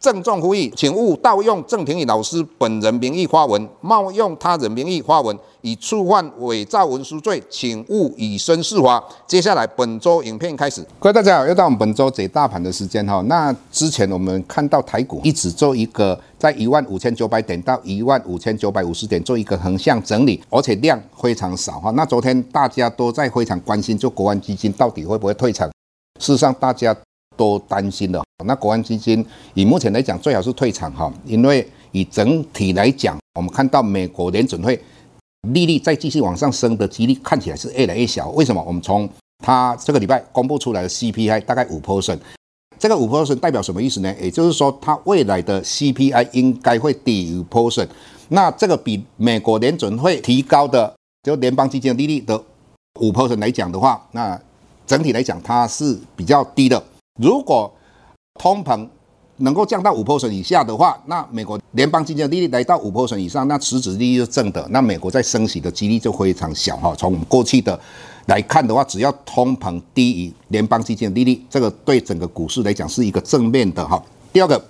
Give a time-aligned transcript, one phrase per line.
[0.00, 9.04] 郑重呼吁，请勿盗用郑庭宇老师本人名义发文，冒用他人名义发文，以触犯伪造文书罪，请勿以身试法。
[9.26, 13.20] 接下来本周影片开始，各位大家好，又到我们本周解大盘的时间哈。
[13.26, 21.90] 那之前我们看到台股一直做一个在一万五千九百点到一万五千九百五十点做一个横向整理，而且量非常少哈。
[21.90, 25.68] 那昨天大家都在非常关心，就国安基金到底会不会退场？
[26.18, 26.96] 事实上，大家。
[27.40, 29.24] 都担心的，那国安基金
[29.54, 34.78] 以目前来讲，最好是退场哈，因为以整体来讲，我们看到美国联准会
[35.48, 38.28] 利率再继续往上升的几率看起来是越来越小。
[38.32, 38.62] 为什么？
[38.66, 39.08] 我们从
[39.42, 42.18] 它这个礼拜公布出来的 CPI 大概五 percent，
[42.78, 44.14] 这个五 percent 代表什么意思呢？
[44.20, 47.88] 也就是说，它未来的 CPI 应该会低于 percent。
[48.28, 52.38] 那这个比美国联准会提高的就联邦基金的利率的
[53.00, 54.38] 五 percent 来讲的话，那
[54.86, 56.82] 整体来讲它是比较低的。
[57.20, 57.70] 如果
[58.38, 58.88] 通膨
[59.36, 66.94] 能够降到五 percent 以下的话，那美国联邦基金的利率来到五 percent 以上，那实质利率是正的，那美国在升息的几率就非常小哈。
[66.96, 67.78] 从我们过去的
[68.26, 74.02] 来看的话，只要通膨低于联邦基金的利率，这个对整个股市来讲是一个正面的哈。
[74.32, 74.62] 第二个，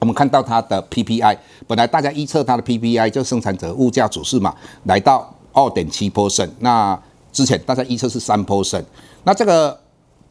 [0.00, 1.36] 我们看到它的 PPI，
[1.66, 6.98] 本来大家预测它的 PPI 就生产者物价指数嘛，来到二点七 percent，那
[7.32, 8.84] 之前大家预测是三 percent，
[9.24, 9.80] 那这个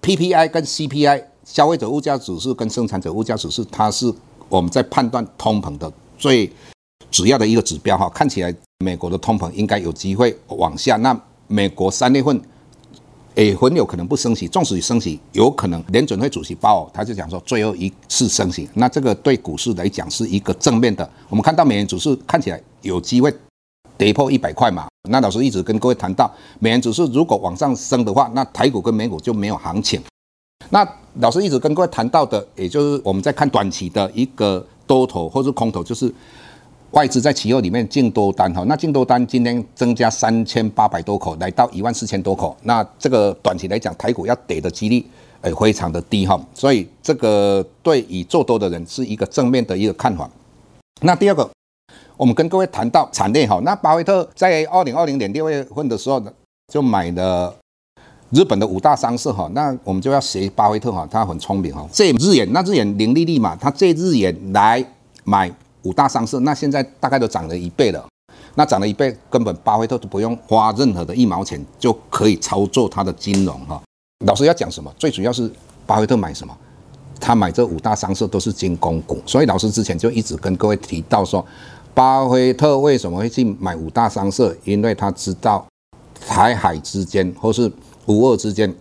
[0.02, 1.25] PPI 跟 CPI。
[1.46, 4.12] 消费者物价指数跟生产者物价指数，它是
[4.50, 6.52] 我们在判断通膨的最
[7.12, 8.09] 主要的一个指标哈。
[8.09, 10.96] 看起来美国的通膨应该有机会往下。
[10.98, 12.42] 那美国三月份
[13.36, 18.70] 也很有可能不升息，纵使升息，有可能联准会主席鲍尔他就讲说最后一次升息。
[18.75, 21.08] 那这个对股市来讲是一个正面的。
[21.30, 23.34] 我们看到美元指数看起来有机会
[23.98, 24.88] 跌破一百块嘛。
[25.10, 30.02] 那老师一直跟各位谈到，美元指数如果往上升的话，那台股跟美股就没有行情。
[30.69, 30.88] 那
[31.19, 36.12] 老师一直跟各位谈到的，也就是我们在看短期的一个多头或是空头，就是
[36.91, 38.63] 外资在期货里面净多单哈。
[38.68, 42.57] 那净多单今天增加三千八百多口，来到一万四千多口。
[42.63, 45.06] 那这个短期来讲，台股要跌的几率
[45.41, 46.40] 诶非常的低哈。
[46.53, 50.28] 所以这个对于做多的人是一个正面的一个看法。
[51.01, 51.47] 那第二个，
[52.18, 53.59] 我们跟各位谈到产业哈。
[53.63, 56.34] 那巴菲特在二零二零年六月份的时候呢，
[56.74, 57.56] 就买了。
[58.33, 64.83] 日本的五大商社哈，那我们就要学巴菲特哈，他很聪明哈，借日元，那日元零利率嘛，他借日元来
[65.23, 65.51] 买
[65.83, 68.03] 五大商社，那现在大概都涨了一倍了，
[68.55, 73.79] 那涨了一倍，根本巴菲特都不用花任何的一毛钱就可以操作他的金融哈。
[74.25, 74.91] 老师要讲什么？
[74.97, 75.51] 最主要是
[75.85, 76.57] 巴菲特买什么？
[77.19, 81.45] 他买这五大商社都是军工股，所以老师之前就一直跟各位提到说，
[81.94, 84.56] 巴菲特为什么会去买五大商社？
[84.63, 85.63] 因为他知道
[86.19, 87.71] 台海之间或是
[88.07, 88.73] 五二之间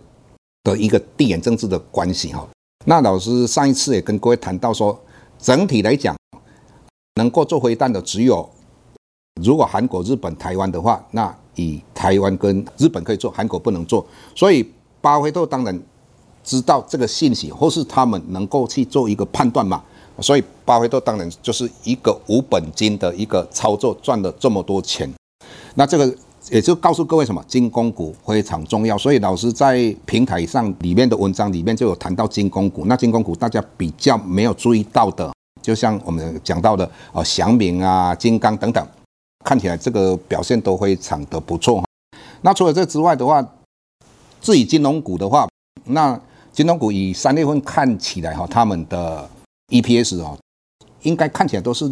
[0.63, 2.47] 的一个地缘政治的关系哈，
[2.85, 4.99] 那老师上一次也跟各位谈到说，
[5.39, 6.15] 整体来讲，
[7.15, 8.49] 能够做回弹的只有
[9.41, 14.05] 如果韩国、日本、台湾的话，那以台湾跟日本可以做，韩国不能做，
[14.35, 15.81] 所以巴菲特当然
[16.43, 19.83] 知道这个信息，或是他们能够去做一个判断嘛，
[20.19, 25.09] 所以巴菲特当然就是一个无本金的一个操作，赚了这么多钱，
[25.75, 26.13] 那这个。
[26.49, 32.83] 也就告诉各位什么，军工股非常重要，所以老师在平台上里面的文章里面就有谈到军工股。
[32.85, 38.85] 那军工股大家比较没有注意到的，就像我们讲到的哦，祥明啊、金刚等等，
[39.45, 41.81] 看起来这个表现都非常的不错。
[42.41, 43.41] 那除了这之外的话，
[44.41, 45.47] 至于金融股的话，
[45.85, 46.19] 那
[46.51, 49.29] 金融股以三月份看起来哈，他们的
[49.69, 50.37] EPS 哦，
[51.03, 51.89] 应该看起来都是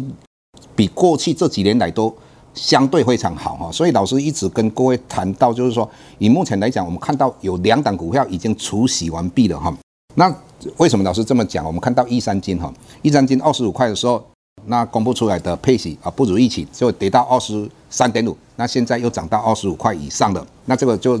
[0.76, 2.14] 比过去这几年来都。
[2.54, 5.88] 相对非常好哈，所以老师一直跟各位谈到，就是说
[6.18, 9.74] 以目前来讲，我们看到有两档股票已经除息完毕了哈。
[10.14, 10.34] 那
[10.76, 11.64] 为什么老师这么讲？
[11.64, 14.22] 我们看到一三金哈，一三金二十五块的时候，
[14.66, 21.18] 那公布出来的配息啊不如预期，就跌到二十三点五，那现在又涨到二十五块以上的，那这个就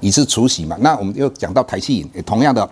[0.00, 0.76] 已是除息嘛。
[0.80, 2.66] 那我们又讲到台企银，也同样的，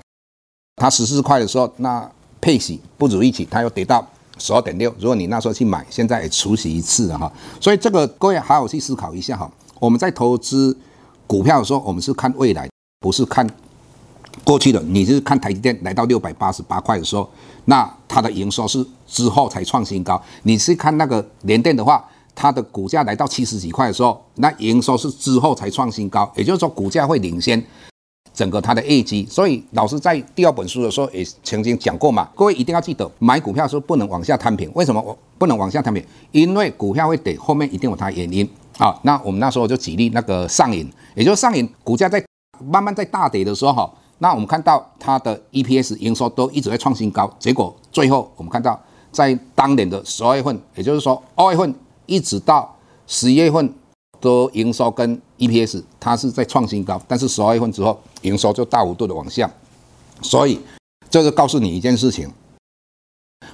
[0.77, 2.11] 它十四块的时候，那
[2.41, 4.07] 配息不如预期，它又跌到。
[4.41, 9.49] 十二点六，如果你那时候去买，现在也除息一次了哈，所以这个各位好好去思考一下哈。
[9.79, 10.77] 我们在投资
[11.27, 12.69] 股票的时候，我们是看未来，
[13.01, 13.49] 不是看
[14.43, 14.83] 过去的。
[14.83, 17.29] 你是看台积电来到六百八十八块的时候，
[17.67, 20.21] 那它的营收是之后才创新高。
[20.43, 22.05] 你是看那个联电的话，
[22.35, 27.63] 它的股价来到七十几块的时候，那营收是之后才创新高，也就是说股价会领先
[28.41, 29.27] 整个它的业绩。
[29.29, 34.71] 所以老师在第二本书的时候也曾经讲过嘛，各位一定要记得买股票的时候不能往下摊平。
[34.75, 36.03] 为什么我不能往下摊平？
[36.33, 38.49] 因为股票会跌，后面一定有它原因。
[38.79, 42.25] 啊，那我们那时候就举例那个上影，也就是上影股价在
[42.65, 48.81] 慢慢在大跌的时候，哈，那我们看到它的 EPS 营收都一直在创新高，结果最后我们看到
[49.13, 51.75] 在当年的十二月份，也就是说二月份
[52.07, 52.75] 一直到
[53.07, 53.71] 十一月份
[54.21, 59.51] 都营收跟 EPS 它是在创新高，但是十二月份之后营收就大幅度的往下，
[60.23, 60.61] 所以
[61.09, 62.31] 这就告诉你一件事情。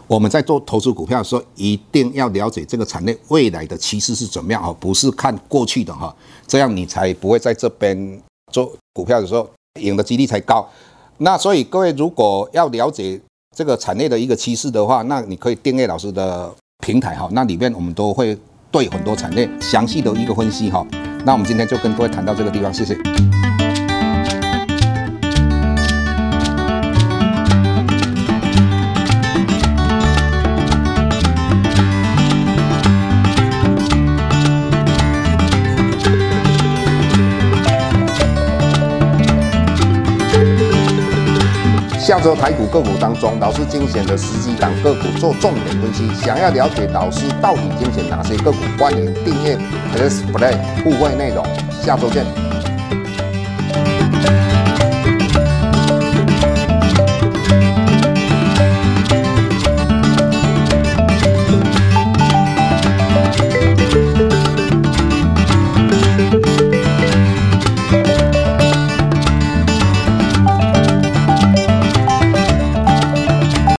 [0.09, 6.15] 我们在做投资股票的时候，一定要了解这个产业未来的趋势是怎么样哦，不是看过去的哈，
[6.47, 8.23] 这样你才不会在这边
[8.53, 9.49] 做股票的时候
[9.81, 10.69] 赢的几率才高。
[11.19, 13.21] 那所以各位如果要了解
[13.57, 16.55] 这个产业的一个趋势的话，那你可以订阅老师的
[16.85, 18.39] 平台哈，那里面我们都会
[18.77, 20.87] 对很多产业详细的一个分析哈。
[21.25, 22.95] 那我们今天就跟各位谈到这个地方，谢谢。
[42.07, 46.09] 下周台股个股当中，老师精选的十几档个股做重点分析。
[46.15, 49.59] 想要了解老师到底精选哪些个股，欢迎订阅
[49.93, 51.45] Plus Play 互惠内容。
[51.83, 52.46] 下周见。